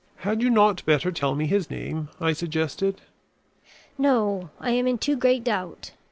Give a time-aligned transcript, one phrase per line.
[0.25, 3.01] "Had you not better tell me his name?" I suggested.
[3.99, 5.91] "No, I am in too great doubt.